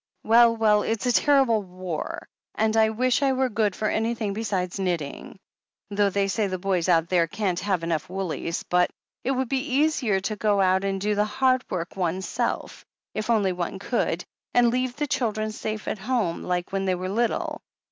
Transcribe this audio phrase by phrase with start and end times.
[0.23, 4.79] "Well, well, it's a terrible war, and I wish I were good for anything besides
[4.79, 5.37] knitting.
[5.91, 8.63] Though they say the boys out there can't have enough woollies.
[8.63, 8.89] But
[9.23, 12.83] it would be easier to go out and do the hard work one self,
[13.13, 14.25] if only one could,
[14.55, 17.61] and leave the children safe at home, like when they were little.